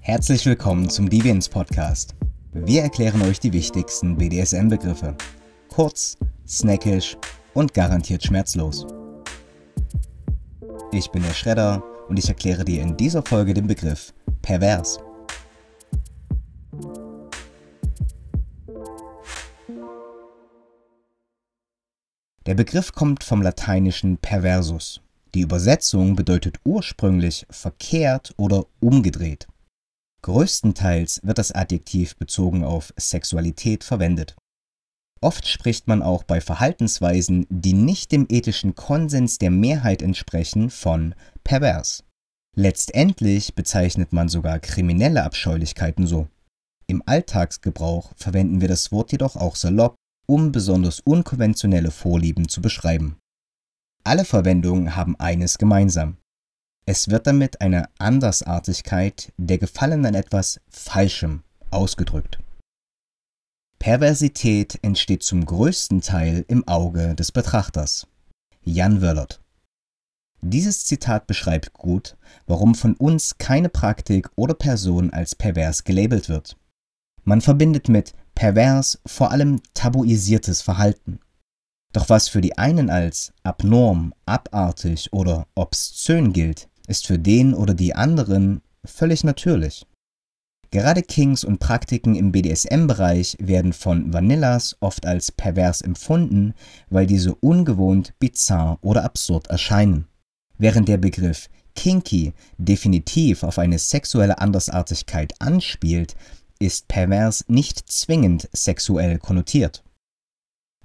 [0.00, 2.16] Herzlich willkommen zum Deviants Podcast.
[2.52, 5.16] Wir erklären euch die wichtigsten BDSM-Begriffe.
[5.68, 6.16] Kurz,
[6.48, 7.16] snackisch
[7.54, 8.86] und garantiert schmerzlos.
[10.92, 14.12] Ich bin der Schredder und ich erkläre dir in dieser Folge den Begriff
[14.42, 14.98] pervers.
[22.46, 25.00] Der Begriff kommt vom lateinischen perversus.
[25.34, 29.46] Die Übersetzung bedeutet ursprünglich verkehrt oder umgedreht.
[30.22, 34.36] Größtenteils wird das Adjektiv bezogen auf Sexualität verwendet.
[35.22, 41.14] Oft spricht man auch bei Verhaltensweisen, die nicht dem ethischen Konsens der Mehrheit entsprechen, von
[41.44, 42.04] pervers.
[42.56, 46.28] Letztendlich bezeichnet man sogar kriminelle Abscheulichkeiten so.
[46.86, 49.94] Im Alltagsgebrauch verwenden wir das Wort jedoch auch salopp,
[50.26, 53.19] um besonders unkonventionelle Vorlieben zu beschreiben.
[54.10, 56.16] Alle Verwendungen haben eines gemeinsam.
[56.84, 62.40] Es wird damit eine Andersartigkeit der Gefallen an etwas Falschem ausgedrückt.
[63.78, 68.08] Perversität entsteht zum größten Teil im Auge des Betrachters.
[68.64, 69.40] Jan Wöllert.
[70.40, 72.16] Dieses Zitat beschreibt gut,
[72.48, 76.56] warum von uns keine Praktik oder Person als pervers gelabelt wird.
[77.22, 81.20] Man verbindet mit pervers vor allem tabuisiertes Verhalten.
[81.92, 87.74] Doch was für die einen als abnorm, abartig oder obszön gilt, ist für den oder
[87.74, 89.86] die anderen völlig natürlich.
[90.72, 96.54] Gerade Kings und Praktiken im BDSM-Bereich werden von Vanillas oft als pervers empfunden,
[96.90, 100.06] weil diese ungewohnt, bizarr oder absurd erscheinen.
[100.58, 106.14] Während der Begriff kinky definitiv auf eine sexuelle Andersartigkeit anspielt,
[106.60, 109.82] ist pervers nicht zwingend sexuell konnotiert.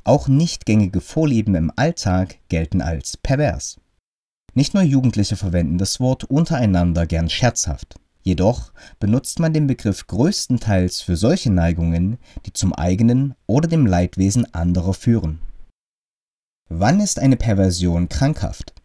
[0.08, 3.80] Auch nicht gängige Vorlieben im Alltag gelten als pervers.
[4.54, 8.00] Nicht nur Jugendliche verwenden das Wort untereinander gern scherzhaft.
[8.22, 14.54] Jedoch benutzt man den Begriff größtenteils für solche Neigungen, die zum eigenen oder dem Leidwesen
[14.54, 15.40] anderer führen.
[16.70, 18.76] Wann ist eine Perversion krankhaft?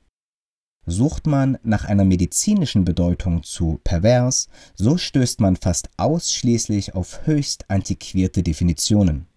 [0.86, 7.70] Sucht man nach einer medizinischen Bedeutung zu pervers, so stößt man fast ausschließlich auf höchst
[7.70, 9.29] antiquierte Definitionen.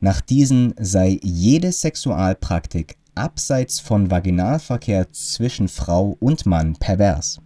[0.00, 7.40] Nach diesen sei jede Sexualpraktik abseits von Vaginalverkehr zwischen Frau und Mann pervers.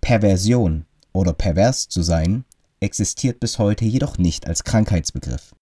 [0.00, 2.44] Perversion oder pervers zu sein
[2.78, 5.54] existiert bis heute jedoch nicht als Krankheitsbegriff.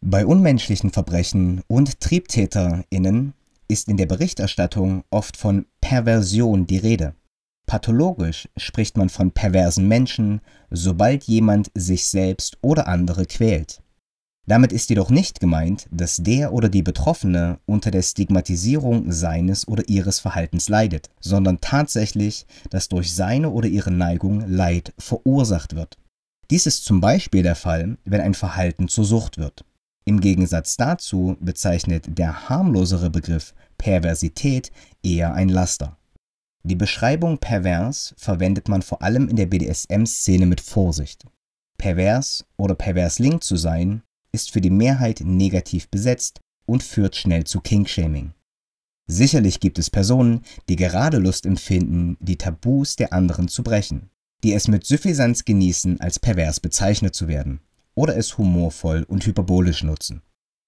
[0.00, 3.32] Bei unmenschlichen Verbrechen und TriebtäterInnen
[3.68, 7.14] ist in der Berichterstattung oft von Perversion die Rede.
[7.66, 13.80] Pathologisch spricht man von perversen Menschen, sobald jemand sich selbst oder andere quält.
[14.46, 19.88] Damit ist jedoch nicht gemeint, dass der oder die Betroffene unter der Stigmatisierung seines oder
[19.88, 25.96] ihres Verhaltens leidet, sondern tatsächlich, dass durch seine oder ihre Neigung Leid verursacht wird.
[26.50, 29.64] Dies ist zum Beispiel der Fall, wenn ein Verhalten zur Sucht wird.
[30.04, 34.70] Im Gegensatz dazu bezeichnet der harmlosere Begriff Perversität
[35.02, 35.96] eher ein Laster.
[36.62, 41.24] Die Beschreibung pervers verwendet man vor allem in der BDSM-Szene mit Vorsicht.
[41.78, 44.02] Pervers oder perversling zu sein
[44.34, 48.34] ist für die Mehrheit negativ besetzt und führt schnell zu Kinkshaming.
[49.06, 54.10] Sicherlich gibt es Personen, die gerade Lust empfinden, die Tabus der anderen zu brechen,
[54.42, 57.60] die es mit Suffisanz genießen, als pervers bezeichnet zu werden,
[57.94, 60.22] oder es humorvoll und hyperbolisch nutzen.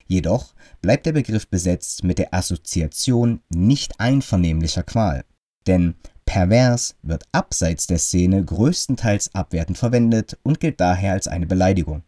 [0.06, 5.25] Jedoch bleibt der Begriff besetzt mit der Assoziation nicht einvernehmlicher Qual,
[5.66, 5.94] denn
[6.27, 12.03] pervers wird abseits der Szene größtenteils abwertend verwendet und gilt daher als eine Beleidigung.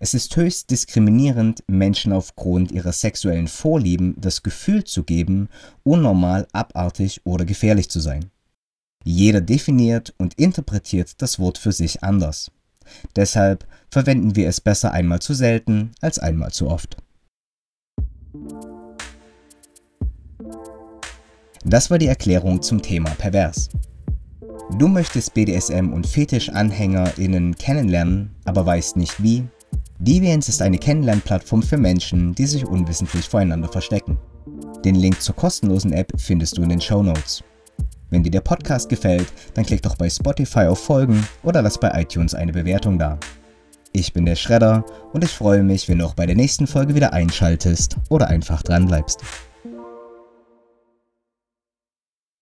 [0.00, 5.48] Es ist höchst diskriminierend, Menschen aufgrund ihrer sexuellen Vorlieben das Gefühl zu geben,
[5.84, 8.30] unnormal, abartig oder gefährlich zu sein.
[9.04, 12.50] Jeder definiert und interpretiert das Wort für sich anders.
[13.14, 16.96] Deshalb verwenden wir es besser einmal zu selten als einmal zu oft.
[21.64, 23.68] Das war die Erklärung zum Thema pervers.
[24.78, 29.44] Du möchtest BDSM und Fetisch-AnhängerInnen kennenlernen, aber weißt nicht wie?
[30.04, 34.18] Deviants ist eine Kennenlernplattform für Menschen, die sich unwissentlich voreinander verstecken.
[34.84, 37.42] Den Link zur kostenlosen App findest du in den Show Notes.
[38.10, 41.90] Wenn dir der Podcast gefällt, dann klick doch bei Spotify auf Folgen oder lass bei
[42.02, 43.18] iTunes eine Bewertung da.
[43.92, 44.84] Ich bin der Schredder
[45.14, 48.62] und ich freue mich, wenn du auch bei der nächsten Folge wieder einschaltest oder einfach
[48.62, 49.22] dran bleibst.